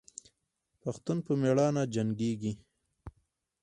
پښتون 0.81 1.17
په 1.25 1.31
میړانه 1.41 1.83
جنګیږي. 1.95 2.53